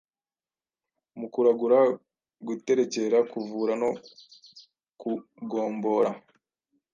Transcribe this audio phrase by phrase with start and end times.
[1.19, 1.79] mu kuragura,
[2.47, 3.89] guterekera, kuvura no
[5.01, 6.11] kugombora